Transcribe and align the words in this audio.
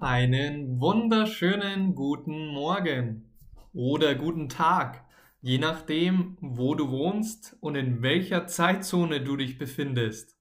Einen 0.00 0.80
wunderschönen 0.80 1.96
guten 1.96 2.46
Morgen 2.46 3.32
oder 3.72 4.14
guten 4.14 4.48
Tag, 4.48 5.04
je 5.40 5.58
nachdem, 5.58 6.38
wo 6.40 6.76
du 6.76 6.88
wohnst 6.92 7.56
und 7.58 7.74
in 7.74 8.00
welcher 8.00 8.46
Zeitzone 8.46 9.20
du 9.20 9.36
dich 9.36 9.58
befindest. 9.58 10.38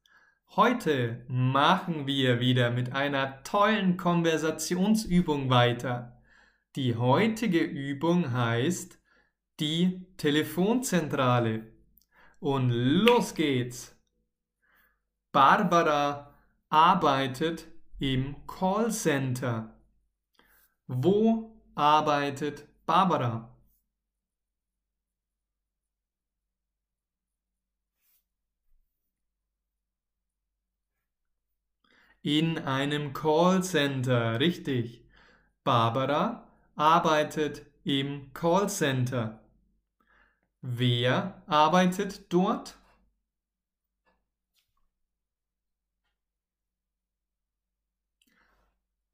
Heute 0.55 1.25
machen 1.28 2.05
wir 2.05 2.39
wieder 2.39 2.70
mit 2.70 2.93
einer 2.93 3.41
tollen 3.41 3.97
Konversationsübung 3.97 5.49
weiter. 5.49 6.21
Die 6.76 6.96
heutige 6.96 7.62
Übung 7.62 8.33
heißt 8.33 9.01
die 9.60 10.05
Telefonzentrale. 10.17 11.65
Und 12.39 12.69
los 12.69 13.33
geht's! 13.33 13.99
Barbara 15.31 16.35
arbeitet 16.70 17.67
im 17.99 18.35
Callcenter. 18.48 19.73
Wo 20.88 21.61
arbeitet 21.75 22.67
Barbara? 22.85 23.53
In 32.21 32.57
einem 32.57 33.13
Callcenter, 33.13 34.39
richtig. 34.39 35.05
Barbara 35.63 36.47
arbeitet 36.75 37.66
im 37.83 38.33
Callcenter. 38.33 39.39
Wer 40.61 41.41
arbeitet 41.47 42.31
dort? 42.33 42.77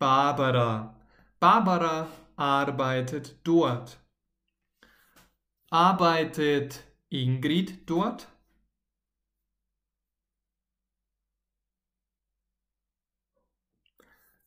Barbara. 0.04 0.94
Barbara 1.40 2.10
arbeitet 2.36 3.38
dort. 3.46 3.98
Arbeitet 5.70 6.84
Ingrid 7.10 7.90
dort? 7.90 8.28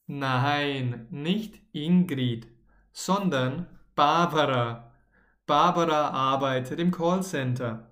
Nein, 0.06 1.06
nicht 1.10 1.58
Ingrid, 1.72 2.48
sondern 2.92 3.66
Barbara. 3.94 4.92
Barbara 5.46 6.10
arbeitet 6.10 6.78
im 6.78 6.90
Callcenter. 6.90 7.90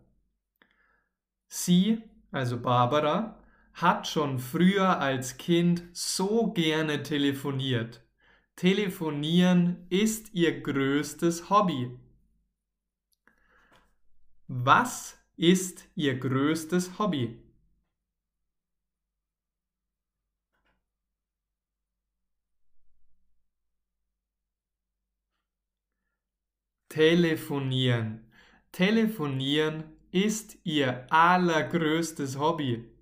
Sie, 1.49 2.03
also 2.31 2.61
Barbara, 2.61 3.43
hat 3.75 4.07
schon 4.07 4.39
früher 4.39 5.01
als 5.01 5.37
Kind 5.37 5.85
so 5.93 6.53
gerne 6.53 7.03
telefoniert. 7.03 8.03
Telefonieren 8.57 9.87
ist 9.91 10.33
ihr 10.33 10.61
größtes 10.61 11.51
Hobby. 11.51 11.91
Was 14.47 15.19
ist 15.37 15.89
ihr 15.97 16.19
größtes 16.19 16.99
Hobby? 16.99 17.41
Telefonieren. 26.89 28.31
Telefonieren 28.71 29.83
ist 30.13 30.59
ihr 30.63 31.07
allergrößtes 31.11 32.39
Hobby. 32.39 32.94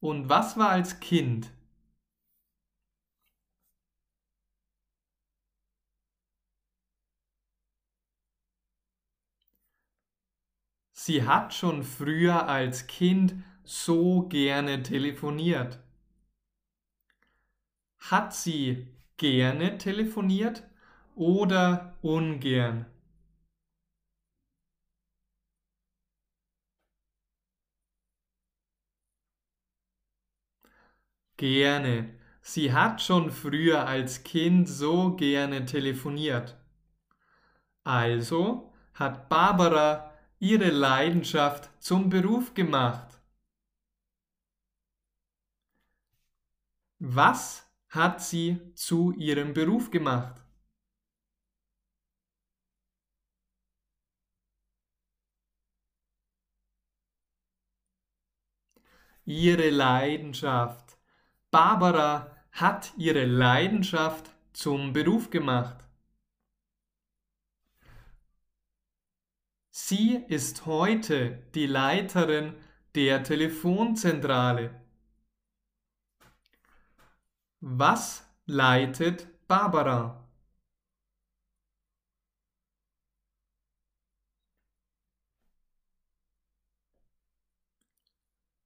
Und 0.00 0.28
was 0.28 0.58
war 0.58 0.68
als 0.68 1.00
Kind? 1.00 1.50
Sie 10.92 11.26
hat 11.26 11.52
schon 11.52 11.82
früher 11.82 12.46
als 12.46 12.86
Kind 12.86 13.34
so 13.64 14.28
gerne 14.28 14.84
telefoniert. 14.84 15.80
Hat 18.00 18.34
sie 18.34 18.88
gerne 19.16 19.78
telefoniert 19.78 20.64
oder 21.14 21.96
ungern? 22.02 22.86
Gerne. 31.40 32.18
Sie 32.42 32.70
hat 32.70 33.00
schon 33.00 33.30
früher 33.30 33.86
als 33.86 34.24
Kind 34.24 34.68
so 34.68 35.16
gerne 35.16 35.64
telefoniert. 35.64 36.54
Also 37.82 38.74
hat 38.92 39.30
Barbara 39.30 40.12
ihre 40.38 40.68
Leidenschaft 40.68 41.70
zum 41.82 42.10
Beruf 42.10 42.52
gemacht. 42.52 43.22
Was 46.98 47.66
hat 47.88 48.22
sie 48.22 48.74
zu 48.74 49.12
ihrem 49.12 49.54
Beruf 49.54 49.90
gemacht? 49.90 50.42
Ihre 59.24 59.70
Leidenschaft. 59.70 60.89
Barbara 61.50 62.36
hat 62.52 62.92
ihre 62.96 63.24
Leidenschaft 63.24 64.30
zum 64.52 64.92
Beruf 64.92 65.30
gemacht. 65.30 65.84
Sie 69.72 70.14
ist 70.28 70.66
heute 70.66 71.42
die 71.54 71.66
Leiterin 71.66 72.54
der 72.94 73.24
Telefonzentrale. 73.24 74.80
Was 77.60 78.24
leitet 78.46 79.26
Barbara? 79.48 80.28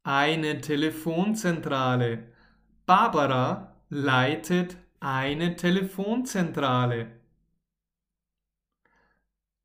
Eine 0.03 0.61
Telefonzentrale. 0.61 2.34
Barbara 2.87 3.78
leitet 3.89 4.77
eine 5.00 5.56
Telefonzentrale. 5.56 7.19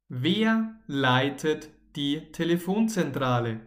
Wer 0.07 0.80
leitet 0.88 1.69
die 1.97 2.31
Telefonzentrale? 2.31 3.59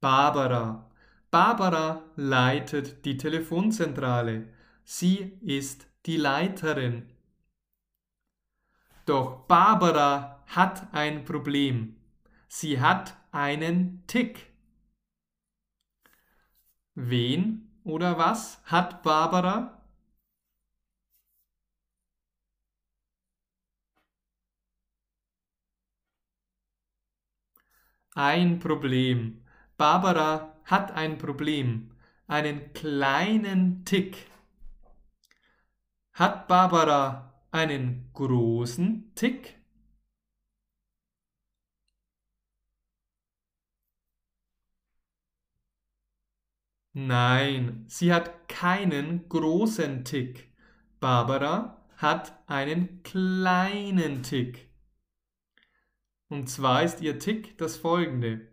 Barbara. 0.00 0.88
Barbara 1.32 2.04
leitet 2.14 3.04
die 3.04 3.16
Telefonzentrale. 3.16 4.48
Sie 4.84 5.36
ist 5.40 5.88
die 6.06 6.18
Leiterin. 6.18 7.10
Doch 9.06 9.46
Barbara 9.48 10.44
hat 10.46 10.86
ein 10.94 11.24
Problem. 11.24 11.96
Sie 12.46 12.80
hat 12.80 13.16
einen 13.30 14.04
Tick. 14.06 14.52
Wen 16.94 17.70
oder 17.84 18.18
was 18.18 18.60
hat 18.64 19.02
Barbara? 19.02 19.78
Ein 28.14 28.58
Problem. 28.58 29.44
Barbara 29.76 30.56
hat 30.64 30.90
ein 30.90 31.18
Problem. 31.18 31.92
Einen 32.26 32.72
kleinen 32.72 33.84
Tick. 33.84 34.28
Hat 36.14 36.48
Barbara 36.48 37.32
einen 37.52 38.10
großen 38.14 39.12
Tick? 39.14 39.57
Nein, 46.92 47.84
sie 47.88 48.12
hat 48.12 48.48
keinen 48.48 49.28
großen 49.28 50.04
Tick. 50.04 50.52
Barbara 51.00 51.86
hat 51.96 52.32
einen 52.48 53.02
kleinen 53.02 54.22
Tick. 54.22 54.68
Und 56.28 56.48
zwar 56.48 56.82
ist 56.82 57.00
ihr 57.00 57.18
Tick 57.18 57.56
das 57.58 57.76
folgende. 57.76 58.48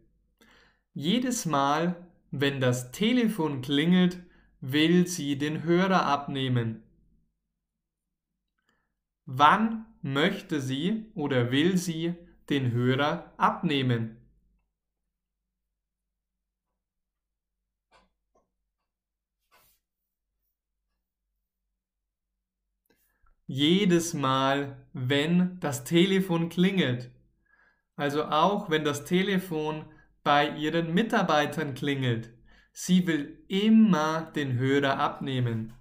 Jedes 0.94 1.46
Mal, 1.46 2.08
wenn 2.32 2.62
das 2.62 2.92
Telefon 2.92 3.62
klingelt, 3.62 4.24
will 4.62 5.08
sie 5.08 5.38
den 5.38 5.64
Hörer 5.64 6.06
abnehmen. 6.06 6.84
Wann 9.26 9.86
möchte 10.02 10.62
sie 10.62 11.12
oder 11.16 11.52
will 11.52 11.78
sie 11.78 12.14
den 12.50 12.72
Hörer 12.72 13.34
abnehmen? 13.38 14.18
Jedes 23.48 24.14
Mal, 24.14 24.88
wenn 24.94 25.60
das 25.60 25.84
Telefon 25.84 26.50
klingelt. 26.50 27.12
Also 27.96 28.26
auch 28.26 28.70
wenn 28.70 28.84
das 28.84 29.06
Telefon 29.06 29.86
bei 30.24 30.50
ihren 30.58 30.94
Mitarbeitern 30.94 31.74
klingelt. 31.76 32.34
Sie 32.74 33.08
will 33.08 33.46
immer 33.48 34.32
den 34.36 34.58
Hörer 34.58 35.00
abnehmen. 35.00 35.74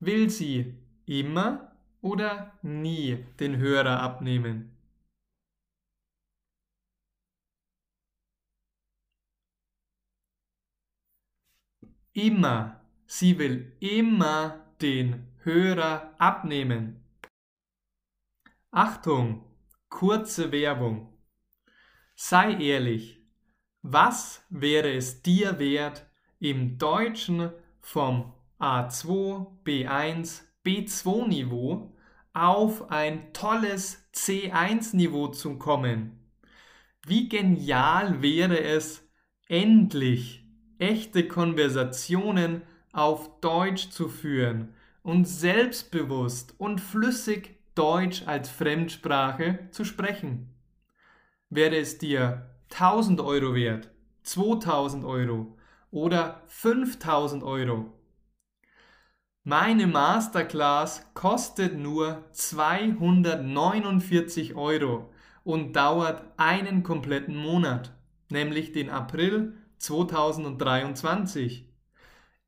Will 0.00 0.30
sie 0.30 0.74
immer 1.06 1.76
oder 2.00 2.58
nie 2.62 3.26
den 3.38 3.58
Hörer 3.58 4.00
abnehmen? 4.00 4.76
Immer. 12.12 12.80
Sie 13.06 13.38
will 13.38 13.76
immer 13.80 14.66
den 14.80 15.29
Hörer 15.42 16.14
abnehmen. 16.18 17.02
Achtung, 18.70 19.42
kurze 19.88 20.52
Werbung. 20.52 21.16
Sei 22.14 22.52
ehrlich, 22.56 23.22
was 23.80 24.44
wäre 24.50 24.92
es 24.92 25.22
dir 25.22 25.58
wert, 25.58 26.06
im 26.40 26.76
Deutschen 26.76 27.52
vom 27.80 28.34
A2, 28.58 29.46
B1, 29.64 30.42
B2 30.62 31.28
Niveau 31.28 31.96
auf 32.34 32.90
ein 32.90 33.32
tolles 33.32 34.10
C1 34.12 34.94
Niveau 34.94 35.28
zu 35.28 35.56
kommen? 35.56 36.20
Wie 37.06 37.30
genial 37.30 38.20
wäre 38.20 38.60
es, 38.60 39.08
endlich 39.48 40.44
echte 40.78 41.26
Konversationen 41.26 42.60
auf 42.92 43.40
Deutsch 43.40 43.88
zu 43.88 44.10
führen 44.10 44.74
und 45.02 45.26
selbstbewusst 45.26 46.54
und 46.58 46.80
flüssig 46.80 47.58
Deutsch 47.74 48.24
als 48.26 48.50
Fremdsprache 48.50 49.68
zu 49.70 49.84
sprechen. 49.84 50.54
Wäre 51.48 51.76
es 51.76 51.98
dir 51.98 52.50
1000 52.72 53.20
Euro 53.20 53.54
wert, 53.54 53.90
2000 54.22 55.04
Euro 55.04 55.56
oder 55.90 56.42
5000 56.46 57.42
Euro? 57.42 57.92
Meine 59.42 59.86
Masterclass 59.86 61.06
kostet 61.14 61.78
nur 61.78 62.26
249 62.32 64.54
Euro 64.54 65.10
und 65.44 65.74
dauert 65.74 66.22
einen 66.36 66.82
kompletten 66.82 67.36
Monat, 67.36 67.94
nämlich 68.28 68.72
den 68.72 68.90
April 68.90 69.56
2023. 69.78 71.72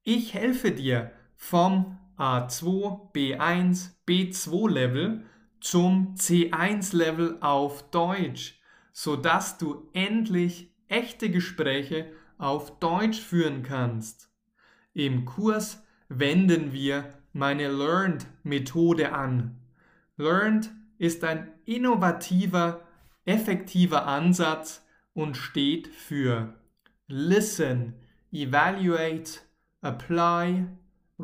Ich 0.03 0.35
helfe 0.35 0.73
dir 0.73 1.13
vom 1.35 1.99
A2, 2.19 3.13
B1, 3.13 3.91
B2 4.07 4.71
Level 4.71 5.25
zum 5.61 6.15
C1 6.17 6.97
Level 6.97 7.39
auf 7.41 7.89
Deutsch, 7.91 8.61
sodass 8.93 9.59
du 9.59 9.89
endlich 9.93 10.73
echte 10.89 11.31
Gespräche 11.31 12.13
auf 12.39 12.79
Deutsch 12.81 13.21
führen 13.21 13.63
kannst. 13.63 14.31
Im 14.95 15.25
Kurs 15.25 15.83
wenden 16.09 16.73
wir 16.73 17.15
meine 17.33 17.69
Learned 17.69 18.27
Methode 18.43 19.13
an. 19.13 19.61
Learned 20.17 20.71
ist 20.99 21.25
ein 21.25 21.53
innovativer, 21.65 22.83
effektiver 23.25 24.07
Ansatz 24.07 24.85
und 25.15 25.37
steht 25.37 25.89
für 25.89 26.55
Listen, 27.07 27.95
Evaluate, 28.31 29.41
Apply, 29.81 30.67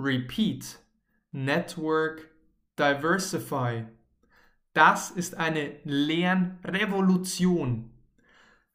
Repeat, 0.00 0.78
Network, 1.32 2.30
Diversify. 2.78 3.84
Das 4.72 5.10
ist 5.10 5.36
eine 5.36 5.72
Lernrevolution. 5.82 7.90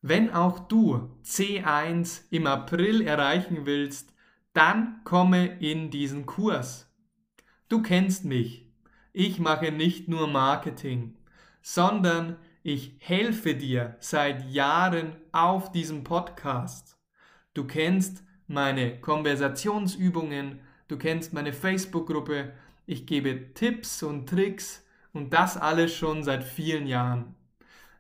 Wenn 0.02 0.34
auch 0.34 0.68
du 0.68 1.16
C1 1.24 2.24
im 2.30 2.46
April 2.46 3.08
erreichen 3.08 3.66
willst, 3.66 4.14
dann 4.52 5.00
komme 5.06 5.46
in 5.62 5.92
diesen 5.92 6.26
Kurs. 6.26 6.94
Du 7.70 7.82
kennst 7.82 8.26
mich. 8.26 8.68
Ich 9.14 9.40
mache 9.40 9.72
nicht 9.72 10.10
nur 10.10 10.28
Marketing, 10.28 11.16
sondern 11.62 12.36
ich 12.64 12.98
helfe 13.00 13.56
dir 13.56 13.96
seit 14.02 14.52
Jahren 14.52 15.16
auf 15.32 15.72
diesem 15.72 16.04
Podcast. 16.04 16.98
Du 17.54 17.64
kennst 17.64 18.26
meine 18.46 19.00
Konversationsübungen, 19.00 20.60
du 20.88 20.98
kennst 20.98 21.34
meine 21.34 21.54
Facebook-Gruppe, 21.54 22.54
ich 22.86 23.06
gebe 23.06 23.54
Tipps 23.54 24.04
und 24.04 24.28
Tricks 24.28 24.86
und 25.14 25.34
das 25.34 25.58
alles 25.58 25.96
schon 25.96 26.24
seit 26.24 26.44
vielen 26.44 26.88
Jahren. 26.88 27.36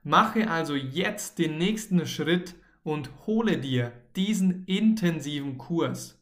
Mache 0.04 0.50
also 0.50 0.76
jetzt 0.76 1.40
den 1.40 1.58
nächsten 1.58 2.06
Schritt 2.06 2.56
und 2.84 3.10
hole 3.26 3.58
dir 3.58 3.94
diesen 4.16 4.66
intensiven 4.66 5.58
Kurs. 5.58 6.22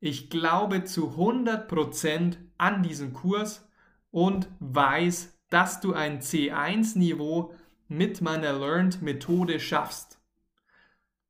Ich 0.00 0.28
glaube 0.28 0.84
zu 0.84 1.12
100% 1.12 2.36
an 2.58 2.82
diesen 2.82 3.12
Kurs 3.12 3.68
und 4.10 4.48
weiß, 4.58 5.38
dass 5.48 5.80
du 5.80 5.94
ein 5.94 6.20
C1-Niveau 6.20 7.54
mit 7.86 8.20
meiner 8.20 8.52
Learned-Methode 8.52 9.60
schaffst. 9.60 10.18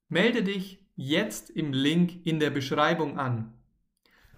Melde 0.08 0.42
dich 0.42 0.80
jetzt 0.96 1.50
im 1.50 1.72
Link 1.72 2.24
in 2.24 2.40
der 2.40 2.50
Beschreibung 2.50 3.18
an 3.18 3.52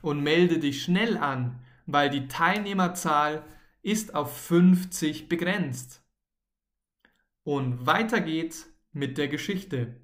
und 0.06 0.22
melde 0.22 0.60
dich 0.60 0.84
schnell 0.84 1.16
an, 1.16 1.58
weil 1.84 2.10
die 2.10 2.28
Teilnehmerzahl 2.28 3.44
ist 3.82 4.14
auf 4.14 4.40
50 4.40 5.28
begrenzt. 5.28 6.00
Und 7.42 7.86
weiter 7.86 8.20
geht's 8.20 8.72
mit 8.92 9.18
der 9.18 9.26
Geschichte. 9.26 9.96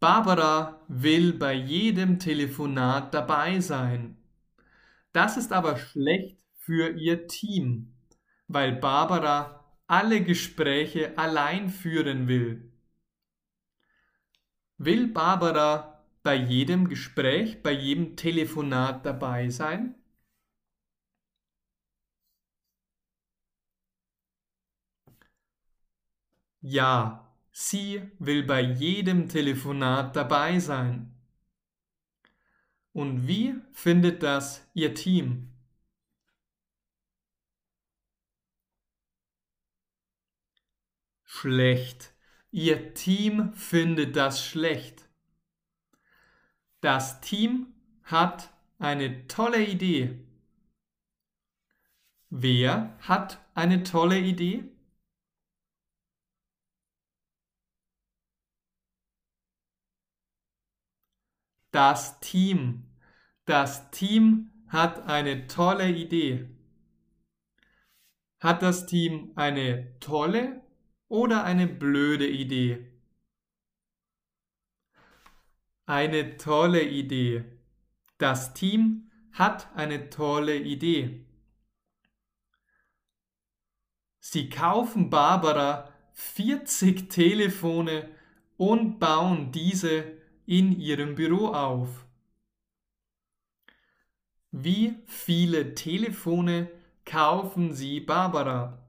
Barbara 0.00 0.84
will 0.88 1.32
bei 1.32 1.52
jedem 1.54 2.18
Telefonat 2.18 3.14
dabei 3.14 3.60
sein. 3.60 4.16
Das 5.12 5.36
ist 5.36 5.52
aber 5.52 5.76
schlecht 5.76 6.36
für 6.58 6.90
ihr 6.90 7.28
Team, 7.28 7.94
weil 8.48 8.72
Barbara 8.72 9.64
alle 9.86 10.24
Gespräche 10.24 11.16
allein 11.16 11.68
führen 11.68 12.26
will. 12.26 12.72
Will 14.76 15.06
Barbara 15.06 15.93
bei 16.24 16.34
jedem 16.36 16.88
Gespräch, 16.88 17.62
bei 17.62 17.72
jedem 17.72 18.16
Telefonat 18.16 19.06
dabei 19.06 19.50
sein? 19.50 19.94
Ja, 26.62 27.32
sie 27.52 28.02
will 28.18 28.42
bei 28.44 28.60
jedem 28.60 29.28
Telefonat 29.28 30.16
dabei 30.16 30.58
sein. 30.58 31.14
Und 32.92 33.26
wie 33.28 33.54
findet 33.72 34.22
das 34.22 34.66
ihr 34.74 34.94
Team? 34.94 35.50
Schlecht. 41.24 42.14
Ihr 42.50 42.94
Team 42.94 43.52
findet 43.52 44.16
das 44.16 44.42
schlecht. 44.42 45.03
Das 46.84 47.22
Team 47.22 47.72
hat 48.02 48.52
eine 48.78 49.26
tolle 49.26 49.64
Idee. 49.64 50.18
Wer 52.28 52.94
hat 53.00 53.42
eine 53.54 53.84
tolle 53.84 54.18
Idee? 54.18 54.64
Das 61.70 62.20
Team. 62.20 62.84
Das 63.46 63.90
Team 63.90 64.50
hat 64.68 65.06
eine 65.06 65.46
tolle 65.46 65.88
Idee. 65.88 66.50
Hat 68.40 68.60
das 68.60 68.84
Team 68.84 69.32
eine 69.36 69.98
tolle 70.00 70.60
oder 71.08 71.44
eine 71.44 71.66
blöde 71.66 72.28
Idee? 72.28 72.93
Eine 75.86 76.38
tolle 76.38 76.82
Idee. 76.82 77.44
Das 78.16 78.54
Team 78.54 79.10
hat 79.32 79.68
eine 79.76 80.08
tolle 80.08 80.56
Idee. 80.56 81.26
Sie 84.18 84.48
kaufen 84.48 85.10
Barbara 85.10 85.92
40 86.14 87.10
Telefone 87.10 88.08
und 88.56 88.98
bauen 88.98 89.52
diese 89.52 90.04
in 90.46 90.80
ihrem 90.80 91.16
Büro 91.16 91.48
auf. 91.48 92.06
Wie 94.52 94.94
viele 95.06 95.74
Telefone 95.74 96.70
kaufen 97.04 97.74
Sie 97.74 98.00
Barbara? 98.00 98.83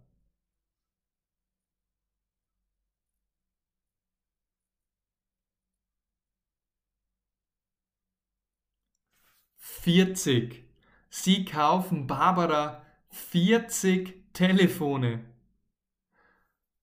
40. 9.68 10.64
Sie 11.10 11.44
kaufen 11.44 12.06
Barbara 12.06 12.86
40 13.10 14.32
Telefone. 14.32 15.26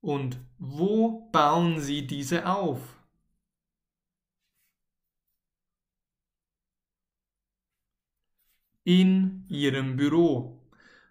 Und 0.01 0.41
wo 0.59 1.31
bauen 1.31 1.81
Sie 1.81 2.09
diese 2.09 2.45
auf? 2.45 2.81
In 8.83 9.47
Ihrem 9.49 9.97
Büro. 9.97 10.61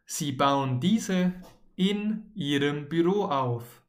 Sie 0.05 0.33
bauen 0.33 0.81
diese 0.81 1.33
in 1.77 2.31
Ihrem 2.35 2.89
Büro 2.89 3.25
auf. 3.25 3.81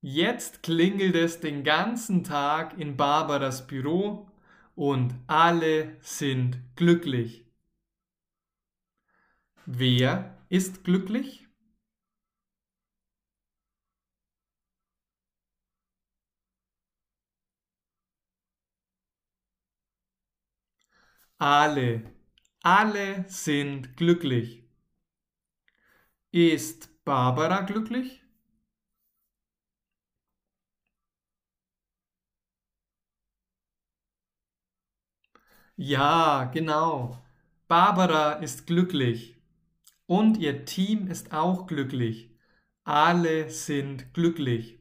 Jetzt 0.00 0.62
klingelt 0.62 1.14
es 1.14 1.40
den 1.40 1.64
ganzen 1.64 2.24
Tag 2.24 2.78
in 2.78 2.96
Barbaras 2.96 3.66
Büro 3.66 4.29
und 4.80 5.12
alle 5.26 5.98
sind 6.00 6.58
glücklich. 6.74 7.44
Wer 9.64 10.36
ist 10.50 10.84
glücklich? 10.84 11.46
Alle, 21.40 22.02
alle 22.62 23.24
sind 23.26 23.96
glücklich. 23.96 24.62
Ist 26.32 27.04
Barbara 27.04 27.60
glücklich? 27.60 28.20
Ja, 35.82 36.44
genau. 36.52 37.24
Barbara 37.66 38.34
ist 38.34 38.66
glücklich. 38.66 39.36
Und 40.06 40.36
ihr 40.36 40.66
Team 40.66 41.06
ist 41.06 41.32
auch 41.32 41.66
glücklich. 41.66 42.36
Alle 42.84 43.48
sind 43.48 44.12
glücklich. 44.12 44.78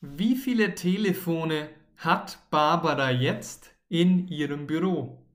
Wie 0.00 0.36
viele 0.36 0.76
Telefone 0.76 1.68
hat 1.96 2.38
Barbara 2.50 3.10
jetzt 3.10 3.74
in 3.88 4.28
ihrem 4.28 4.68
Büro? 4.68 5.26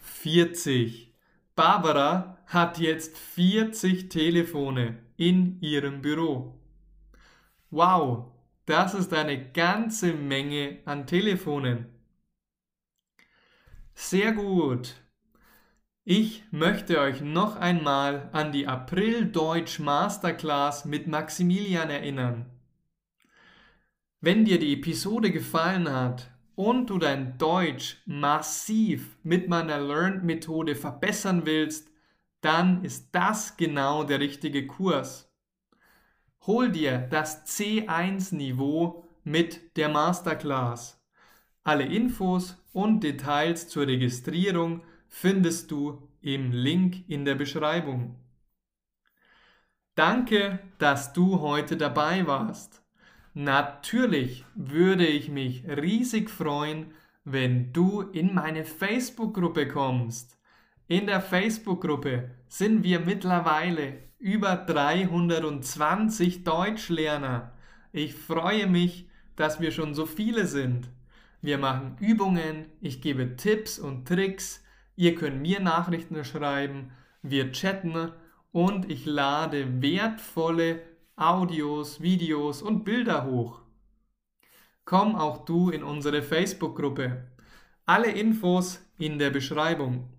Vierzig. 0.00 1.12
Barbara 1.56 2.38
hat 2.46 2.78
jetzt 2.78 3.18
40 3.18 4.08
Telefone 4.10 5.02
in 5.22 5.60
ihrem 5.60 6.02
Büro. 6.02 6.58
Wow, 7.70 8.32
das 8.66 8.92
ist 8.92 9.14
eine 9.14 9.52
ganze 9.52 10.14
Menge 10.14 10.80
an 10.84 11.06
Telefonen. 11.06 11.86
Sehr 13.94 14.32
gut. 14.32 14.96
Ich 16.02 16.42
möchte 16.50 16.98
euch 16.98 17.20
noch 17.20 17.54
einmal 17.54 18.30
an 18.32 18.50
die 18.50 18.66
April 18.66 19.26
Deutsch 19.26 19.78
Masterclass 19.78 20.86
mit 20.86 21.06
Maximilian 21.06 21.88
erinnern. 21.88 22.46
Wenn 24.20 24.44
dir 24.44 24.58
die 24.58 24.72
Episode 24.72 25.30
gefallen 25.30 25.88
hat 25.88 26.32
und 26.56 26.90
du 26.90 26.98
dein 26.98 27.38
Deutsch 27.38 28.02
massiv 28.06 29.16
mit 29.22 29.48
meiner 29.48 29.78
Learn-Methode 29.78 30.74
verbessern 30.74 31.46
willst, 31.46 31.91
dann 32.42 32.84
ist 32.84 33.08
das 33.12 33.56
genau 33.56 34.04
der 34.04 34.20
richtige 34.20 34.66
Kurs. 34.66 35.32
Hol 36.42 36.70
dir 36.70 36.98
das 36.98 37.46
C1-Niveau 37.46 39.04
mit 39.24 39.76
der 39.76 39.88
Masterclass. 39.88 41.00
Alle 41.62 41.84
Infos 41.84 42.56
und 42.72 43.04
Details 43.04 43.68
zur 43.68 43.86
Registrierung 43.86 44.82
findest 45.08 45.70
du 45.70 46.08
im 46.20 46.50
Link 46.50 47.08
in 47.08 47.24
der 47.24 47.36
Beschreibung. 47.36 48.16
Danke, 49.94 50.58
dass 50.78 51.12
du 51.12 51.40
heute 51.40 51.76
dabei 51.76 52.26
warst. 52.26 52.82
Natürlich 53.34 54.44
würde 54.54 55.06
ich 55.06 55.28
mich 55.28 55.64
riesig 55.66 56.28
freuen, 56.28 56.92
wenn 57.24 57.72
du 57.72 58.00
in 58.00 58.34
meine 58.34 58.64
Facebook-Gruppe 58.64 59.68
kommst. 59.68 60.38
In 60.92 61.06
der 61.06 61.22
Facebook-Gruppe 61.22 62.32
sind 62.48 62.84
wir 62.84 63.00
mittlerweile 63.00 63.94
über 64.18 64.56
320 64.56 66.44
Deutschlerner. 66.44 67.54
Ich 67.92 68.14
freue 68.14 68.66
mich, 68.66 69.08
dass 69.34 69.58
wir 69.58 69.70
schon 69.70 69.94
so 69.94 70.04
viele 70.04 70.46
sind. 70.46 70.90
Wir 71.40 71.56
machen 71.56 71.96
Übungen, 71.98 72.66
ich 72.82 73.00
gebe 73.00 73.36
Tipps 73.36 73.78
und 73.78 74.06
Tricks, 74.06 74.62
ihr 74.94 75.14
könnt 75.14 75.40
mir 75.40 75.60
Nachrichten 75.60 76.22
schreiben, 76.26 76.90
wir 77.22 77.52
chatten 77.52 78.12
und 78.50 78.90
ich 78.90 79.06
lade 79.06 79.80
wertvolle 79.80 80.82
Audios, 81.16 82.02
Videos 82.02 82.60
und 82.60 82.84
Bilder 82.84 83.24
hoch. 83.24 83.62
Komm 84.84 85.16
auch 85.16 85.46
du 85.46 85.70
in 85.70 85.84
unsere 85.84 86.20
Facebook-Gruppe. 86.20 87.28
Alle 87.86 88.10
Infos 88.10 88.84
in 88.98 89.18
der 89.18 89.30
Beschreibung. 89.30 90.11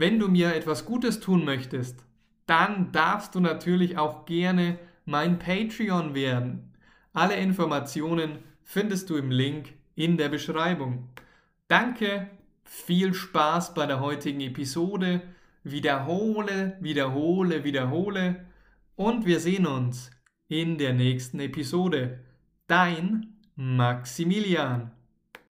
Wenn 0.00 0.20
du 0.20 0.28
mir 0.28 0.54
etwas 0.54 0.84
Gutes 0.84 1.18
tun 1.18 1.44
möchtest, 1.44 2.04
dann 2.46 2.92
darfst 2.92 3.34
du 3.34 3.40
natürlich 3.40 3.98
auch 3.98 4.26
gerne 4.26 4.78
mein 5.06 5.40
Patreon 5.40 6.14
werden. 6.14 6.72
Alle 7.12 7.34
Informationen 7.34 8.38
findest 8.62 9.10
du 9.10 9.16
im 9.16 9.32
Link 9.32 9.72
in 9.96 10.16
der 10.16 10.28
Beschreibung. 10.28 11.08
Danke, 11.66 12.30
viel 12.62 13.12
Spaß 13.12 13.74
bei 13.74 13.86
der 13.86 13.98
heutigen 13.98 14.40
Episode. 14.40 15.20
Wiederhole, 15.64 16.76
wiederhole, 16.78 17.64
wiederhole 17.64 18.46
und 18.94 19.26
wir 19.26 19.40
sehen 19.40 19.66
uns 19.66 20.12
in 20.46 20.78
der 20.78 20.92
nächsten 20.92 21.40
Episode. 21.40 22.20
Dein 22.68 23.34
Maximilian. 23.56 24.92